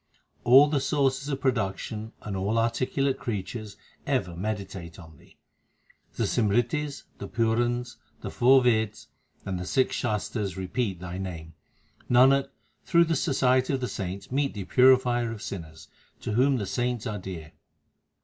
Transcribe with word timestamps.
All 0.43 0.67
the 0.67 0.79
sources 0.79 1.29
of 1.29 1.41
production 1.41 2.11
and 2.23 2.35
all 2.35 2.57
articulate 2.57 3.19
creatures 3.19 3.77
ever 4.07 4.35
meditate 4.35 4.97
on 4.97 5.19
Thee. 5.19 5.37
The 6.15 6.23
Simritis, 6.23 7.03
the 7.19 7.27
Purans, 7.27 7.97
the 8.21 8.31
four 8.31 8.63
Veds, 8.63 9.05
and 9.45 9.59
the 9.59 9.65
six 9.67 9.95
Shastars 9.95 10.57
repeat 10.57 11.01
Thy 11.01 11.19
name. 11.19 11.53
Nanak, 12.09 12.49
through 12.83 13.05
the 13.05 13.15
society 13.15 13.73
of 13.73 13.79
the 13.79 13.87
saints 13.87 14.31
meet 14.31 14.55
the 14.55 14.63
Purifier 14.65 15.31
of 15.31 15.43
sinners, 15.43 15.87
to 16.21 16.31
whom 16.31 16.57
the 16.57 16.65
saints 16.65 17.05
are 17.05 17.19
dear. 17.19 17.51